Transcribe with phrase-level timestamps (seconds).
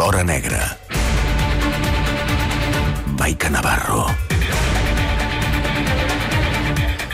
[0.00, 0.78] l'hora negra.
[3.18, 4.06] Maica Navarro.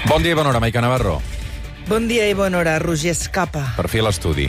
[0.06, 1.16] Bon dia i bona hora, Maica Navarro.
[1.90, 3.64] Bon dia i bona hora, Roger Escapa.
[3.74, 4.46] Per fi a l'estudi.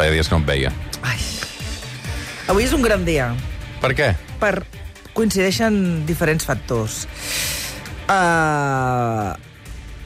[0.00, 0.72] Feia dies que no et veia.
[1.06, 1.22] Ai.
[2.50, 3.30] Avui és un gran dia.
[3.82, 4.10] Per què?
[4.42, 4.56] Per...
[5.14, 5.74] Coincideixen
[6.08, 7.02] diferents factors.
[8.10, 9.30] Uh,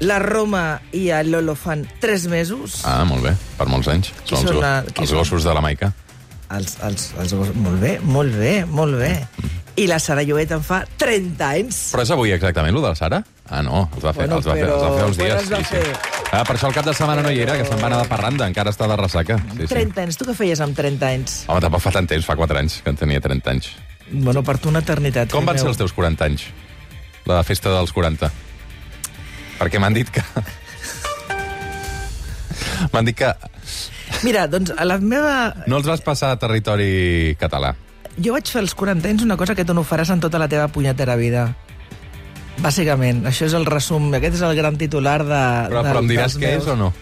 [0.04, 2.82] la Roma i el Lolo fan tres mesos.
[2.84, 4.10] Ah, molt bé, per molts anys.
[4.26, 5.92] Són els, són go la- els gossos de la Maica.
[6.54, 9.12] Els, els, els, molt bé, molt bé, molt bé.
[9.76, 11.78] I la Sara Lluet en fa 30 anys.
[11.92, 13.18] Però és avui exactament, lo de la Sara?
[13.50, 15.34] Ah, no, els va fer, Bueno, els va fer, els va fer però uns dies.
[15.42, 15.82] els va fer?
[16.32, 18.08] Ah, per això el cap de setmana no hi era, que se'n va anar de
[18.10, 19.36] parranda, encara està de ressaca.
[19.52, 19.74] Sí, sí.
[19.74, 20.16] 30 anys.
[20.16, 21.36] Tu què feies amb 30 anys?
[21.50, 23.66] Home, tampoc fa tant temps, fa 4 anys, que en tenia 30 anys.
[24.10, 25.30] Bueno, per tu una eternitat.
[25.34, 25.72] Com van ser meu.
[25.74, 26.46] els teus 40 anys?
[27.26, 28.30] La festa dels 40?
[29.58, 30.22] Perquè m'han dit que...
[32.92, 33.30] m'han dit que
[34.24, 35.52] Mira, doncs a la meva...
[35.66, 37.74] no els vas passar a territori català.
[38.16, 40.48] Jo vaig fer als 40 anys una cosa que tu no faràs en tota la
[40.48, 41.50] teva punyetera vida.
[42.64, 45.42] Bàsicament, això és el resum, aquest és el gran titular de...
[45.68, 46.64] Però, de però em diràs què meus.
[46.64, 46.92] és o no?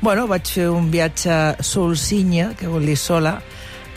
[0.00, 3.36] Bueno, vaig fer un viatge solsinya, que vol dir sola,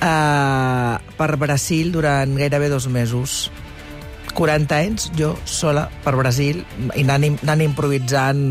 [0.01, 3.49] eh, per Brasil durant gairebé dos mesos.
[4.35, 6.63] 40 anys, jo sola per Brasil,
[6.95, 8.41] i anant, anant improvisant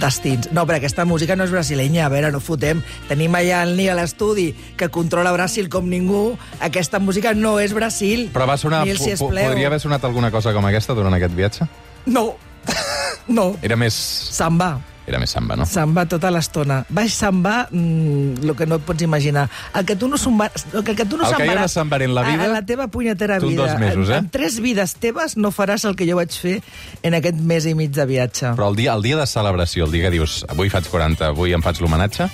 [0.00, 0.48] destins.
[0.54, 2.82] No, però aquesta música no és brasilenya, a veure, no fotem.
[3.08, 6.36] Tenim allà el Nil a l'estudi, que controla Brasil com ningú.
[6.64, 8.28] Aquesta música no és Brasil.
[8.34, 8.84] Però va sonar...
[8.88, 11.68] Nil, si podria haver sonat alguna cosa com aquesta durant aquest viatge?
[12.06, 12.34] No,
[13.38, 13.52] no.
[13.62, 13.94] Era més...
[14.34, 14.76] Samba.
[15.06, 15.66] Era més samba, no?
[15.68, 16.78] Samba tota l'estona.
[16.88, 19.46] Vaig samba mm, el que no et pots imaginar.
[19.76, 22.06] El que tu no, samba, el que, que tu no El que jo no sambaré
[22.06, 23.66] en la vida, A, a la teva punyetera tu en vida.
[23.66, 24.18] dos mesos, en, eh?
[24.18, 26.62] en tres vides teves no faràs el que jo vaig fer
[27.02, 28.54] en aquest mes i mig de viatge.
[28.56, 31.52] Però el dia, el dia de celebració, el dia que dius avui faig 40, avui
[31.52, 32.30] em faig l'homenatge,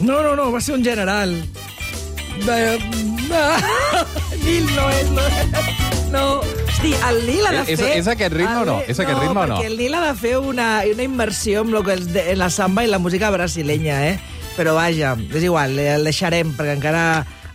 [0.00, 1.34] No, no, no, va ser un general.
[2.46, 2.78] De...
[4.44, 5.10] Nil no és...
[5.12, 5.26] No,
[6.14, 6.59] no.
[6.80, 7.88] Hosti, el Nil ha de És- fer...
[7.98, 8.78] és aquest ritme o no?
[8.88, 9.56] És aquest ritme o no?
[9.58, 12.38] perquè el Nil ha de fer una, una immersió amb lo que és de, en
[12.40, 14.14] la samba i la música brasilenya, eh?
[14.56, 17.02] Però vaja, és igual, el deixarem, perquè encara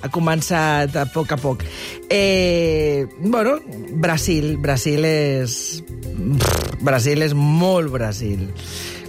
[0.06, 1.66] ha començat a poc a poc.
[2.08, 3.58] Eh, bueno,
[3.98, 4.60] Brasil.
[4.62, 5.82] Brasil és...
[6.86, 8.46] Brasil és molt Brasil.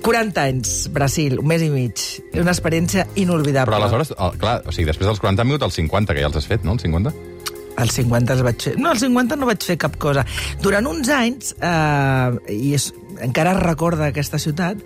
[0.00, 2.08] 40 anys, Brasil, un mes i mig.
[2.40, 3.68] Una experiència inolvidable.
[3.68, 6.32] però aleshores, el, clar, o sigui, després dels 40 han vingut els 50, que ja
[6.32, 7.35] els has fet, no, els 50?
[7.76, 8.74] Als 50 els vaig fer...
[8.80, 10.24] No, als 50 no vaig fer cap cosa.
[10.64, 12.90] Durant uns anys, eh, i és,
[13.24, 14.80] encara recorda aquesta ciutat,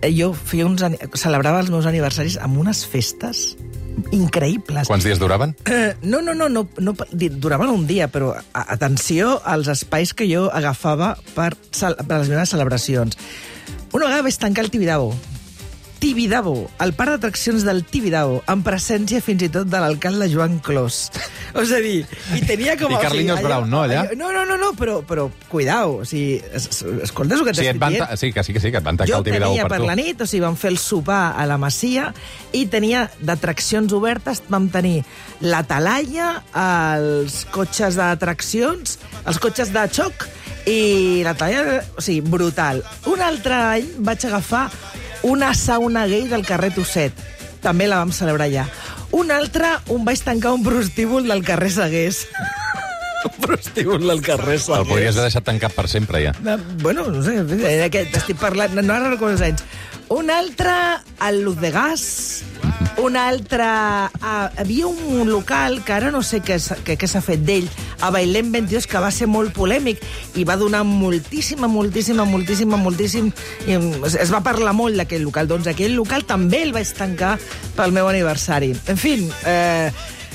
[0.00, 0.82] eh, jo feia uns,
[1.20, 3.50] celebrava els meus aniversaris amb unes festes
[4.16, 4.88] increïbles.
[4.88, 5.52] Quants dies duraven?
[5.68, 10.28] Eh, no, no, no, no, no, duraven un dia, però a- atenció als espais que
[10.30, 13.18] jo agafava per, per les meves celebracions.
[13.92, 15.12] Una vegada vaig tancar el Tibidabo.
[16.00, 21.10] Tibidabo, el parc d'atraccions del Tibidabo, amb presència fins i tot de l'alcalde Joan Clos.
[21.50, 22.04] O és a dir,
[22.36, 22.92] i tenia com...
[22.92, 24.04] I o Carliños Brown, no, allà?
[24.14, 26.78] No, no, no, no però, però cuidao, o sigui, es, es,
[27.08, 28.12] escoltes el que Sí, t'estic et van dient?
[28.20, 29.80] sí, que sí, que sí, que et van tancar Jo el Tibidabo tenia per per
[29.82, 29.88] tu.
[29.90, 32.06] la nit, o sigui, vam fer el sopar a la Masia
[32.54, 35.00] i tenia d'atraccions obertes, vam tenir
[35.42, 38.94] la talaia, els cotxes d'atraccions,
[39.26, 40.28] els cotxes de xoc
[40.70, 40.78] i
[41.26, 42.84] la talaia, o sigui, brutal.
[43.10, 44.68] Un altre any vaig agafar
[45.22, 47.12] una sauna gay del carrer Tosset.
[47.60, 48.66] També la vam celebrar allà.
[49.16, 52.24] Un altre, un vaig tancar un prostíbul del carrer Segués.
[53.28, 54.80] un prostíbul del carrer Segués.
[54.80, 56.34] El podries haver deixat tancat per sempre, ja.
[56.46, 57.40] No, bueno, no sé,
[57.84, 59.66] aquest, estic parlant, no, no ara recordo els anys.
[60.10, 60.72] Un altre,
[61.28, 62.04] el Luz de Gas,
[62.98, 63.66] un altre...
[64.20, 67.68] Uh, havia un local que ara no sé què, què, què s'ha fet d'ell,
[68.00, 70.02] a Bailem 22, que va ser molt polèmic
[70.40, 73.32] i va donar moltíssima, moltíssima, moltíssima, moltíssim...
[73.68, 75.50] I es, es va parlar molt d'aquell local.
[75.50, 77.36] Doncs aquell local també el vaig tancar
[77.76, 78.72] pel meu aniversari.
[78.90, 79.16] En fi,
[79.48, 79.90] eh,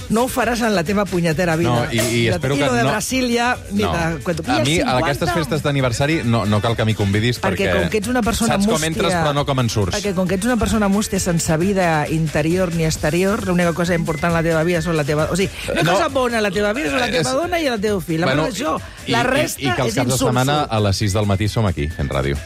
[0.10, 1.70] no ho faràs en la teva punyetera vida.
[1.70, 2.90] No, i, i espero I que lo de no...
[2.90, 3.58] Brasil ja...
[3.72, 3.92] Ni no.
[4.24, 4.44] cuento.
[4.48, 7.40] A I mi, als a aquestes 50 festes d'aniversari, no, no cal que m'hi convidis
[7.42, 7.82] perquè, perquè...
[7.82, 8.78] com que ets una persona Saps mústia...
[8.78, 9.96] com entres, però no com en surts.
[9.98, 14.34] Perquè com que ets una persona mústia sense vida interior ni exterior, l'única cosa important
[14.34, 15.28] a la teva vida són la teva...
[15.32, 15.94] O sigui, una No.
[15.98, 18.22] cosa bona a la teva vida és la teva És- dona i el teu fill.
[18.22, 18.78] La Bueno, això,
[19.08, 21.26] i- la i- resta I, que els és caps de setmana a les 6 del
[21.26, 22.38] matí som aquí, fent ràdio.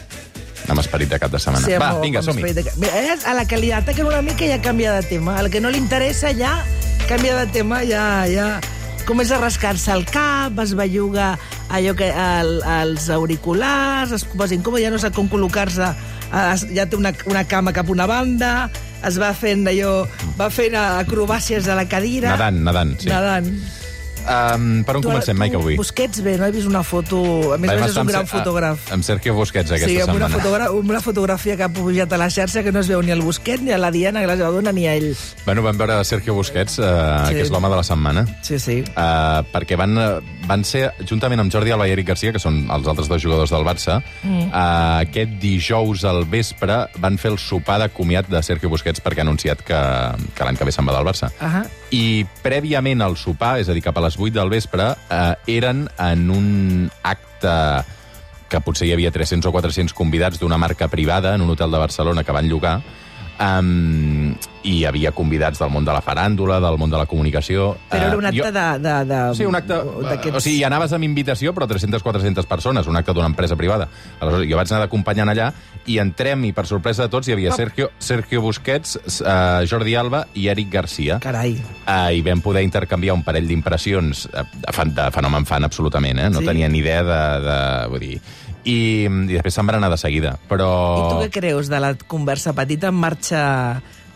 [0.70, 1.64] Amb esperit de cap de setmana.
[1.66, 2.52] Sí, Va, vinga, som-hi.
[2.52, 5.38] de- Mira, A la que li ataquen una mica ja canvia de tema.
[5.40, 6.62] Al que no li interessa ja
[7.10, 8.04] canvia de tema, ja...
[8.30, 8.60] ja
[9.08, 11.32] comença a rascar-se el cap, es belluga
[11.74, 15.88] allò que, el, els auriculars, es posa incòmode, ja no sap com col·locar-se,
[16.30, 16.44] eh,
[16.76, 18.52] ja té una, una cama cap a una banda,
[19.02, 20.04] es va fent allò,
[20.38, 22.36] va fent acrobàcies a la cadira.
[22.36, 23.10] Nadant, nadant, sí.
[23.10, 23.50] Nadant.
[24.28, 25.76] Um, per on comencem, Mike, avui?
[25.80, 27.20] Busquets, bé, no he vist una foto...
[27.54, 28.90] A més a més, és un gran fotògraf.
[28.94, 30.42] Amb Sergio Busquets aquesta Sí, amb una, setmana.
[30.42, 33.10] fotogra amb una fotografia que ha pujat a la xarxa que no es veu ni
[33.14, 35.16] el Busquets, ni a la Diana, que la seva dona, ni a ell.
[35.46, 37.34] Bueno, vam veure Sergio Busquets, uh, Sí.
[37.34, 38.80] que és l'home de la setmana, Sí, sí.
[38.94, 42.64] uh, perquè van, eh, van ser, juntament amb Jordi Alba i Eric Garcia, que són
[42.72, 44.48] els altres dos jugadors del Barça, mm.
[44.48, 49.22] uh, aquest dijous al vespre van fer el sopar de comiat de Sergio Busquets perquè
[49.22, 49.80] ha anunciat que,
[50.34, 51.30] que l'any que ve se'n va del Barça.
[51.38, 51.62] Ahà.
[51.94, 55.86] I prèviament al sopar, és a dir, cap a les 8 del vespre, eh, eren
[55.98, 56.48] en un
[57.02, 57.54] acte
[58.50, 61.78] que potser hi havia 300 o 400 convidats d'una marca privada en un hotel de
[61.78, 62.80] Barcelona que van llogar,
[63.40, 67.70] um, i hi havia convidats del món de la faràndula, del món de la comunicació...
[67.88, 69.20] Però era Eh, un acte jo- de, de, de...
[69.38, 69.78] Sí, un acte...
[69.80, 73.88] O sigui, hi anaves amb invitació, però 300-400 persones, un acte d'una empresa privada.
[74.20, 75.48] Aleshores, jo vaig anar d'acompanyant allà
[75.88, 80.26] i entrem, i per sorpresa de tots, hi havia Sergio, Sergio Busquets, uh, Jordi Alba
[80.36, 81.16] i Eric Garcia.
[81.24, 81.54] Carai.
[81.86, 84.44] Uh, I vam poder intercanviar un parell d'impressions de,
[84.76, 86.28] fan, de fenomen fan, absolutament, eh?
[86.30, 86.46] No Sí.
[86.52, 87.20] tenia ni idea de...
[87.48, 87.58] de
[87.88, 88.20] vull dir...
[88.64, 90.36] I, I després se'n van anar de seguida.
[90.50, 90.70] Però...
[90.98, 93.44] I tu què creus de la conversa petita en marxa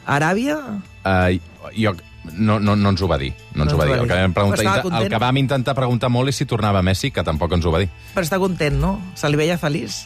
[0.05, 0.59] a Aràbia?
[1.05, 1.39] Uh,
[1.77, 1.95] jo,
[2.33, 3.33] no, no, no ens ho va dir.
[3.55, 3.97] No ens ho va dir.
[3.99, 7.25] El que, vam preguntar, el que vam intentar preguntar molt és si tornava Messi, que
[7.25, 7.91] tampoc ens ho va dir.
[8.15, 8.97] Però està content, no?
[9.19, 10.05] Se li veia feliç.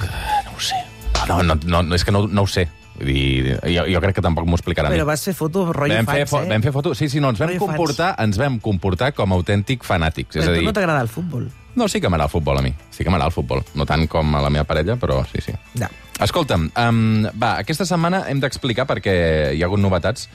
[0.00, 0.82] No ho sé.
[1.26, 2.68] No, no, no, no és que no, no ho sé.
[2.96, 4.88] Vull dir, jo, jo crec que tampoc m'ho explicarà.
[4.92, 6.48] Però vas fer foto rotllo Vam fer, fans, fo eh?
[6.54, 6.94] vam fer foto...
[6.96, 7.60] Sí, sí, no, ens vam, fans.
[7.60, 10.38] comportar, ens vam comportar com autèntic fanàtics.
[10.38, 11.50] és Però a a dir, no t'agrada el futbol.
[11.76, 12.72] No, sí que m'agrada el futbol a mi.
[12.90, 13.62] Sí que m'agrada el futbol.
[13.76, 15.54] No tant com a la meva parella, però sí, sí.
[15.78, 15.90] Ja.
[16.24, 17.00] Escolta'm, um,
[17.36, 19.16] va, aquesta setmana hem d'explicar perquè
[19.52, 20.30] hi ha hagut novetats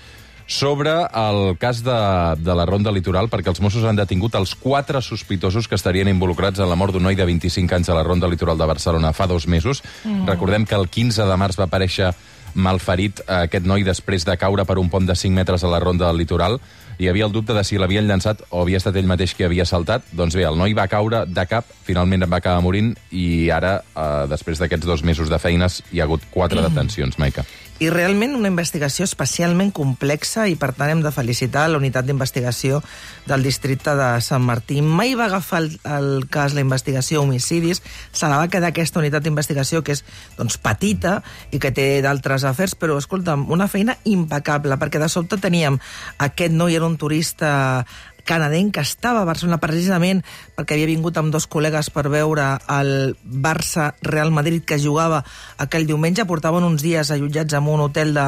[0.51, 1.95] sobre el cas de,
[2.43, 6.59] de la Ronda Litoral, perquè els Mossos han detingut els quatre sospitosos que estarien involucrats
[6.59, 9.29] en la mort d'un noi de 25 anys a la Ronda Litoral de Barcelona fa
[9.31, 9.81] dos mesos.
[10.03, 10.27] Mm.
[10.27, 12.11] Recordem que el 15 de març va aparèixer
[12.53, 15.79] malferit eh, aquest noi després de caure per un pont de 5 metres a la
[15.79, 16.59] Ronda del Litoral.
[17.01, 19.65] Hi havia el dubte de si l'havien llançat o havia estat ell mateix qui havia
[19.65, 20.05] saltat.
[20.13, 24.27] Doncs bé, el noi va caure de cap, finalment va acabar morint i ara, eh,
[24.29, 27.47] després d'aquests dos mesos de feines, hi ha hagut quatre detencions, Maica.
[27.81, 32.77] I realment una investigació especialment complexa i per tant hem de felicitar la unitat d'investigació
[33.25, 34.83] del districte de Sant Martí.
[34.85, 37.81] Mai va agafar el, el cas la investigació homicidis,
[38.13, 40.03] se la va quedar aquesta unitat d'investigació que és
[40.37, 45.41] doncs, petita i que té d'altres afers, però escolta'm, una feina impecable, perquè de sobte
[45.41, 45.79] teníem
[46.21, 47.81] aquest noi era un turista
[48.25, 50.21] canadenc que estava a Barcelona precisament
[50.55, 55.23] perquè havia vingut amb dos col·legues per veure el Barça-Real Madrid que jugava
[55.57, 56.27] aquell diumenge.
[56.29, 58.27] Portaven uns dies allotjats en un hotel de,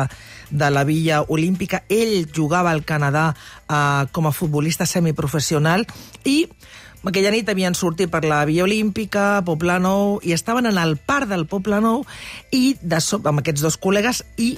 [0.51, 1.83] de la Villa Olímpica.
[1.89, 5.87] Ell jugava al Canadà eh, com a futbolista semiprofessional
[6.23, 6.43] i
[7.03, 11.27] aquella nit havien sortit per la Via Olímpica, Poble Nou, i estaven en el parc
[11.31, 12.05] del Poble Nou
[12.55, 14.53] i de sobte, amb aquests dos col·legues i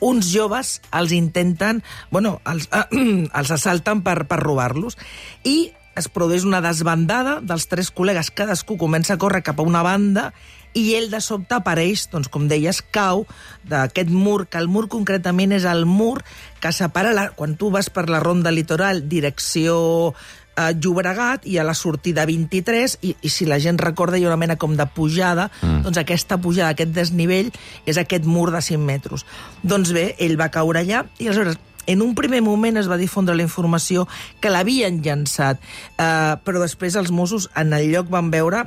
[0.00, 4.98] uns joves els intenten, bueno, els, eh, els assalten per, per robar-los.
[5.44, 9.82] I es produeix una desbandada dels tres col·legues, cadascú comença a córrer cap a una
[9.86, 10.30] banda
[10.76, 13.24] i ell de sobte apareix, doncs, com deies, cau
[13.64, 16.20] d'aquest mur, que el mur concretament és el mur
[16.60, 20.12] que separa, la, quan tu vas per la ronda litoral, direcció
[20.56, 24.32] a Llobregat i a la sortida 23, i, i si la gent recorda hi ha
[24.32, 25.84] una mena com de pujada, mm.
[25.86, 27.52] doncs aquesta pujada, aquest desnivell,
[27.86, 29.26] és aquest mur de 5 metres.
[29.62, 33.36] Doncs bé, ell va caure allà i aleshores en un primer moment es va difondre
[33.38, 34.08] la informació
[34.42, 35.60] que l'havien llançat,
[35.96, 38.66] eh, però després els Mossos en el lloc van veure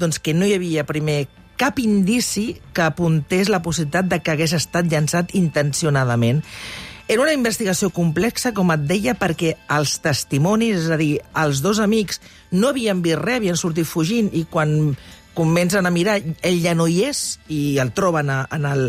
[0.00, 1.26] doncs, que no hi havia primer
[1.60, 6.42] cap indici que apuntés la possibilitat de que hagués estat llançat intencionadament.
[7.06, 11.82] Era una investigació complexa, com et deia, perquè els testimonis, és a dir, els dos
[11.84, 12.20] amics,
[12.56, 14.94] no havien vist res, havien sortit fugint, i quan
[15.36, 18.86] comencen a mirar, ell ja no hi és, i el troben a, en el,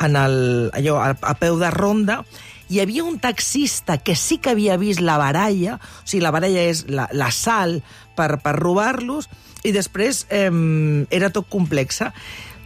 [0.00, 0.38] en el,
[0.78, 2.22] allò, a, a peu de ronda,
[2.68, 6.64] hi havia un taxista que sí que havia vist la baralla, o sigui, la baralla
[6.70, 7.82] és la, la sal
[8.16, 9.28] per, per robar-los,
[9.68, 10.48] i després eh,
[11.10, 12.14] era tot complexa.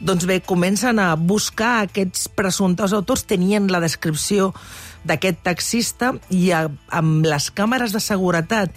[0.02, 4.50] Doncs bé, comencen a buscar aquests presumptes autors, tenien la descripció
[5.04, 8.74] d'aquest taxista i a, amb les càmeres de seguretat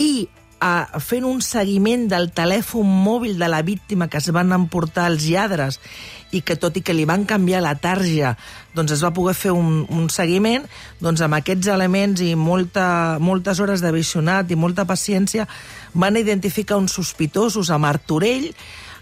[0.00, 0.28] i
[0.60, 5.26] a, fent un seguiment del telèfon mòbil de la víctima que es van emportar els
[5.26, 5.80] lladres
[6.30, 8.36] i que tot i que li van canviar la tarja
[8.76, 10.68] doncs es va poder fer un, un seguiment
[11.00, 15.48] doncs amb aquests elements i molta, moltes hores de visionat i molta paciència
[15.94, 18.52] van identificar uns sospitosos a Martorell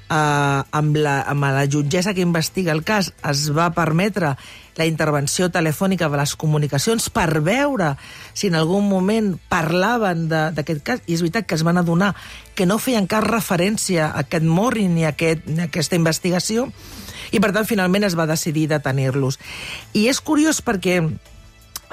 [0.08, 4.30] Uh, amb, la, amb la jutgessa que investiga el cas es va permetre
[4.78, 7.90] la intervenció telefònica de les comunicacions per veure
[8.32, 12.14] si en algun moment parlaven d'aquest cas, i és veritat que es van adonar
[12.56, 16.70] que no feien cap referència a aquest morri ni a, aquest, a aquesta investigació,
[17.34, 19.36] i per tant finalment es va decidir detenir-los.
[19.92, 21.02] I és curiós perquè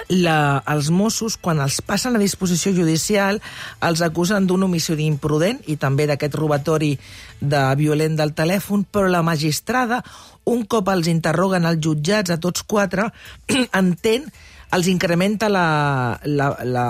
[0.08, 3.40] la, els Mossos, quan els passen a disposició judicial,
[3.84, 6.94] els acusen d'un homicidi imprudent i també d'aquest robatori
[7.40, 10.02] de violent del telèfon, però la magistrada,
[10.46, 13.10] un cop els interroguen als jutjats, a tots quatre,
[13.82, 14.30] entén
[14.76, 16.86] els incrementa la, la, la,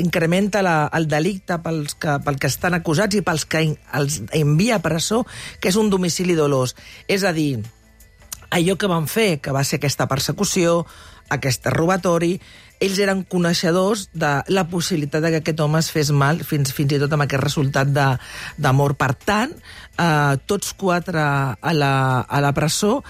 [0.00, 3.66] incrementa la, el delicte pels que, pel que estan acusats i pels que
[3.98, 5.22] els envia a presó,
[5.60, 6.74] que és un domicili dolós.
[7.08, 7.60] És a dir,
[8.52, 10.82] allò que van fer, que va ser aquesta persecució,
[11.32, 12.36] aquest robatori,
[12.82, 16.96] ells eren coneixedors de la possibilitat de que aquest home es fes mal, fins, fins
[16.96, 18.96] i tot amb aquest resultat d'amor.
[18.98, 19.54] Per tant,
[20.02, 23.00] eh, tots quatre a la, a la presó,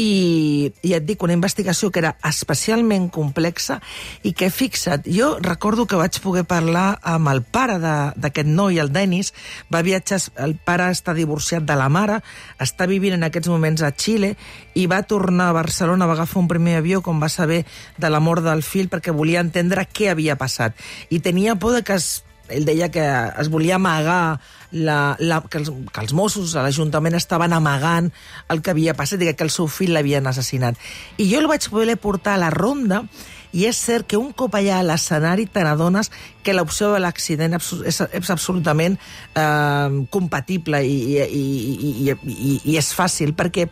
[0.00, 3.80] i, i et dic, una investigació que era especialment complexa
[4.26, 8.92] i que, fixa't, jo recordo que vaig poder parlar amb el pare d'aquest noi, el
[8.94, 9.32] Denis,
[9.72, 12.20] va viatjar, el pare està divorciat de la mare,
[12.62, 14.34] està vivint en aquests moments a Xile
[14.78, 17.64] i va tornar a Barcelona, va agafar un primer avió quan va saber
[17.98, 20.76] de la mort del fill perquè volia entendre què havia passat.
[21.10, 23.02] I tenia por de que es, ell deia que
[23.40, 24.40] es volia amagar
[24.70, 28.10] la, la, que, els, que els Mossos a l'Ajuntament estaven amagant
[28.52, 30.78] el que havia passat i que el seu fill l'havien assassinat.
[31.18, 33.04] I jo el vaig poder portar a la ronda
[33.52, 36.12] i és cert que un cop allà a l'escenari te n'adones
[36.46, 38.96] que l'opció de l'accident és, és absolutament
[39.34, 43.66] eh, compatible i, i, i, i, i, i és fàcil, perquè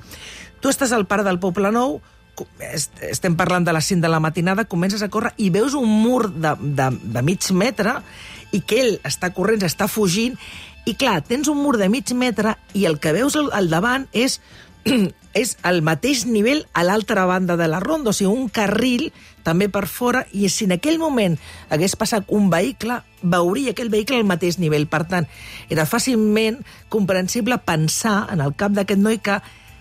[0.58, 2.00] tu estàs al parc del Poble Nou,
[3.08, 6.28] estem parlant de les 5 de la matinada, comences a córrer i veus un mur
[6.30, 7.98] de, de, de mig metre
[8.52, 10.38] i que ell està corrent, està fugint,
[10.88, 14.08] i clar, tens un mur de mig metre i el que veus al, al davant
[14.16, 14.38] és
[15.38, 19.10] és al mateix nivell a l'altra banda de la ronda, o sigui, un carril
[19.46, 21.36] també per fora, i si en aquell moment
[21.72, 24.86] hagués passat un vehicle, veuria aquell vehicle al mateix nivell.
[24.90, 25.28] Per tant,
[25.70, 26.60] era fàcilment
[26.92, 29.38] comprensible pensar en el cap d'aquest noi que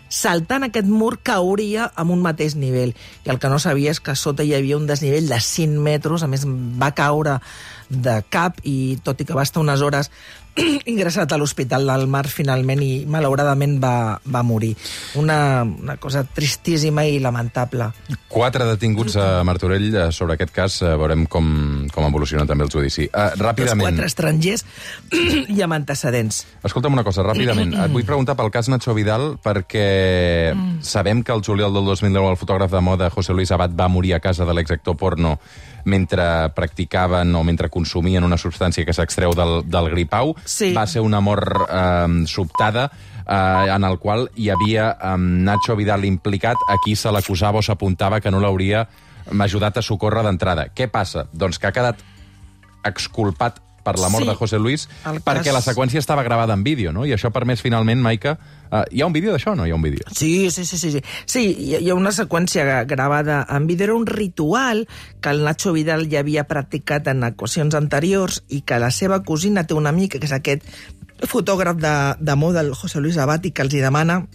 [0.09, 2.93] saltant aquest mur cauria amb un mateix nivell.
[3.25, 6.23] I el que no sabia és que sota hi havia un desnivell de 5 metres,
[6.23, 7.39] a més va caure
[7.89, 10.11] de cap i tot i que va estar unes hores
[10.91, 14.73] ingressat a l'Hospital del Mar finalment i malauradament va, va morir.
[15.19, 17.91] Una, una cosa tristíssima i lamentable.
[18.31, 20.79] Quatre detinguts a Martorell eh, sobre aquest cas.
[20.81, 21.47] Eh, veurem com,
[21.93, 23.07] com evoluciona també el judici.
[23.07, 23.87] Uh, ràpidament...
[23.87, 24.65] Els quatre estrangers
[25.57, 26.43] i amb antecedents.
[26.67, 27.75] Escolta'm una cosa, ràpidament.
[27.85, 29.87] Et vull preguntar pel cas Nacho Vidal perquè
[30.53, 30.81] mm.
[30.85, 34.15] sabem que el juliol del 2010 el fotògraf de moda José Luis Abad va morir
[34.17, 35.37] a casa de l'exactor porno
[35.85, 40.33] mentre practicaven o mentre consumien una substància que s'extreu del, del gripau.
[40.45, 40.73] Sí.
[40.75, 42.89] Va ser una mort eh, sobtada
[43.27, 47.65] eh, en el qual hi havia eh, Nacho Vidal implicat, a qui se l'acusava o
[47.65, 48.87] s'apuntava que no l'hauria
[49.27, 50.69] ajudat a socórrer d'entrada.
[50.75, 51.27] Què passa?
[51.33, 52.03] Doncs que ha quedat
[52.87, 55.55] exculpat per la mort sí, de José Luis, perquè cas...
[55.55, 57.05] la seqüència estava gravada en vídeo, no?
[57.07, 58.37] I això ha permès finalment, Maica...
[58.71, 60.05] Uh, hi ha un vídeo d'això no hi ha un vídeo?
[60.11, 60.91] Sí, sí, sí, sí.
[60.91, 61.43] Sí, sí
[61.79, 63.87] hi ha una seqüència gravada en vídeo.
[63.87, 64.87] Era un ritual
[65.21, 69.65] que el Nacho Vidal ja havia practicat en equacions anteriors i que la seva cosina
[69.67, 70.65] té una amica, que és aquest
[71.27, 74.25] fotògraf de, de moda, el José Luis Abati, que els hi demana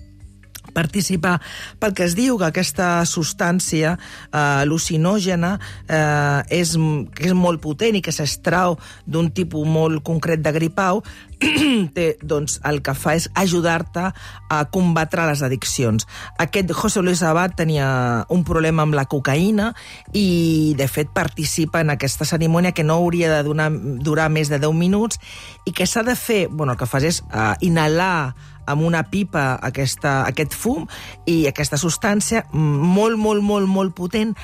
[0.74, 1.38] participar
[1.80, 6.76] perquè es diu que aquesta substància eh, al·lucinògena eh, és,
[7.14, 11.02] que és molt potent i que s'estrau d'un tipus molt concret de gripau
[11.96, 14.08] té, doncs, el que fa és ajudar-te
[14.52, 16.06] a combatre les addiccions.
[16.42, 17.88] Aquest José Luis Abad tenia
[18.32, 19.72] un problema amb la cocaïna
[20.12, 24.60] i, de fet, participa en aquesta cerimònia que no hauria de donar, durar més de
[24.62, 25.20] 10 minuts
[25.66, 26.46] i que s'ha de fer...
[26.50, 28.34] Bueno, el que fas és uh, inhalar
[28.66, 30.86] amb una pipa aquesta, aquest fum
[31.26, 34.36] i aquesta substància molt, molt, molt, molt potent.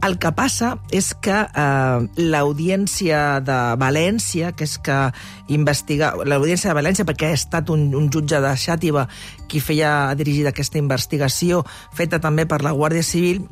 [0.00, 4.96] El que passa és que eh, l'audiència de València, que és que
[5.52, 6.14] investiga...
[6.24, 9.04] L'audiència de València, perquè ha estat un, un jutge de Xàtiva
[9.52, 11.60] qui feia dirigir aquesta investigació,
[11.92, 13.44] feta també per la Guàrdia Civil,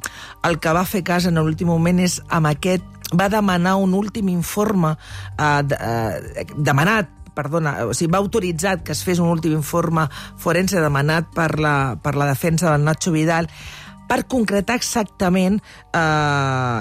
[0.49, 4.29] el que va fer cas en l'últim moment és amb aquest va demanar un últim
[4.31, 9.57] informe eh, de, eh, demanat perdona, o sigui, va autoritzat que es fes un últim
[9.57, 10.07] informe
[10.41, 13.49] forense demanat per la, per la defensa del Nacho Vidal
[14.11, 15.61] per concretar exactament
[15.95, 16.81] eh,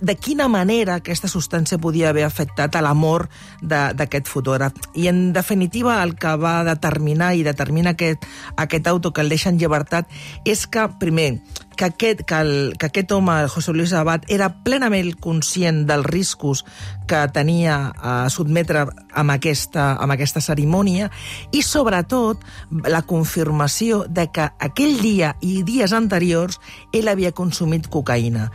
[0.00, 3.30] de quina manera aquesta substància podia haver afectat a la mort
[3.62, 4.74] d'aquest fotògraf.
[4.94, 8.26] I, en definitiva, el que va determinar i determina aquest,
[8.56, 10.10] aquest auto que el deixa en llibertat
[10.44, 11.40] és que, primer,
[11.76, 16.06] que aquest, que, el, que aquest home, el José Luis Abad, era plenament conscient dels
[16.08, 16.64] riscos
[17.06, 21.10] que tenia a sotmetre amb aquesta, amb aquesta cerimònia
[21.52, 22.42] i, sobretot,
[22.88, 26.58] la confirmació de que aquell dia i dies anteriors
[26.96, 28.48] ell havia consumit cocaïna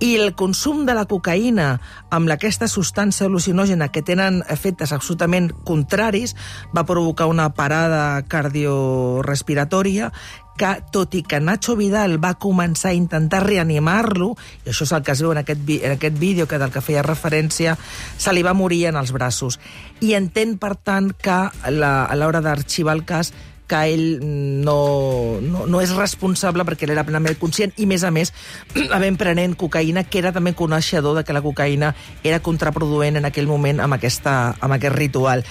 [0.00, 1.68] i el consum de la cocaïna
[2.14, 6.36] amb aquesta substància al·lucinògena que tenen efectes absolutament contraris
[6.74, 10.12] va provocar una parada cardiorespiratòria
[10.58, 14.32] que, tot i que Nacho Vidal va començar a intentar reanimar-lo,
[14.66, 16.82] i això és el que es veu en aquest, en aquest vídeo que del que
[16.82, 17.76] feia referència,
[18.18, 19.60] se li va morir en els braços.
[20.02, 21.38] I entén, per tant, que
[21.70, 23.30] la, a l'hora d'arxivar el cas
[23.68, 24.06] que ell
[24.64, 28.32] no, no, no és responsable perquè ell era plenament conscient i, més a més,
[28.96, 31.92] havent prenent cocaïna, que era també coneixedor de que la cocaïna
[32.24, 35.44] era contraproduent en aquell moment amb, aquesta, amb aquest ritual.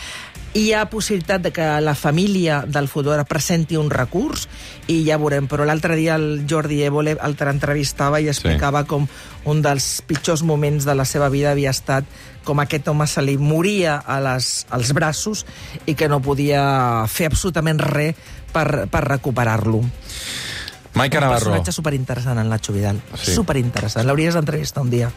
[0.58, 4.48] Hi ha possibilitat de que la família del fotògraf presenti un recurs
[4.90, 8.88] i ja veurem, però l'altre dia el Jordi Évole el entrevistava i explicava sí.
[8.90, 9.06] com
[9.46, 12.10] un dels pitjors moments de la seva vida havia estat
[12.48, 15.44] com aquest home se li moria a les, als braços
[15.86, 16.64] i que no podia
[17.12, 18.16] fer absolutament res
[18.56, 19.84] per, per recuperar-lo.
[20.98, 21.52] Maica Un Navarro.
[21.52, 23.02] personatge superinteressant, en Nacho Vidal.
[23.14, 23.36] Sí.
[23.36, 24.08] Superinteressant.
[24.08, 25.12] L'hauries d'entrevistar un dia.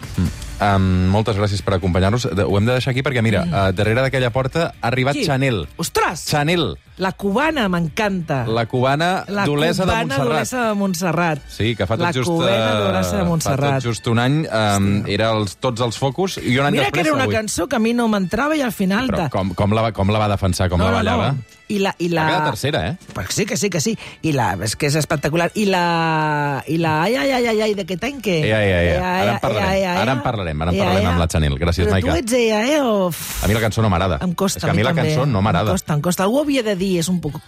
[0.60, 2.26] Um, moltes gràcies per acompanyar-nos.
[2.26, 3.52] Ho hem de deixar aquí perquè, mira, mm.
[3.54, 5.24] uh, darrere d'aquella porta ha arribat Qui?
[5.24, 5.62] Chanel.
[5.80, 6.26] Ostres!
[6.28, 8.42] Chanel, La cubana m'encanta.
[8.44, 10.26] la cubana La d'Olesa de cubana Montserrat.
[10.28, 11.38] d'Olesa de Montserrat.
[11.48, 12.28] Sí, que fa tot la just...
[12.28, 13.78] cubana eh, d'Olesa de Fa Montserrat.
[13.80, 16.98] tot just un any um, era els, tots els focus i un any Mira que
[17.00, 17.06] després...
[17.06, 17.34] era una avui.
[17.40, 19.08] cançó que a mi no m'entrava i al final...
[19.08, 21.32] Però de- com, com, la, com la va defensar, com la ballava?
[21.70, 22.24] I la, i la...
[22.24, 22.96] Va quedar tercera, eh?
[23.14, 23.92] Pues sí, que sí, que sí.
[24.26, 25.50] I la, és que és espectacular.
[25.54, 26.64] I la...
[26.66, 26.96] I la...
[27.04, 28.40] Ai, ai, ai, ai, ai, de què tant que...
[28.48, 29.12] Ea, ea, ea.
[29.22, 29.96] Ara en parlarem.
[30.02, 31.54] Ara en parlarem, ara en parlarem amb la Chanel.
[31.60, 32.10] Gràcies, Però Maica.
[32.10, 33.08] tu ets ea, eh, o...
[33.10, 34.18] A mi la cançó no m'agrada.
[34.26, 35.08] Em costa, És que a mi la també.
[35.14, 35.70] cançó no m'agrada.
[35.70, 36.26] Em costa, em costa.
[36.26, 37.38] Algú havia de dir, és un poc...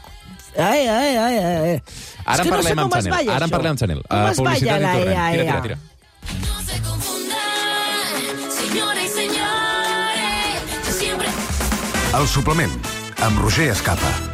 [0.55, 1.77] Ai, ai, ai, ai.
[2.27, 3.15] Ara és que en no sé parlem com amb es Chanel.
[3.19, 4.03] balla, Ara en parlem amb Chanel.
[4.07, 5.13] Com Uh, es balla i la tornem.
[5.17, 5.47] ea, Tira, ea?
[5.49, 5.79] tira, tira.
[6.47, 11.29] No se confundan, señoras y señores, yo siempre
[12.21, 12.73] El suplement,
[13.23, 14.32] amb Roger Escapa.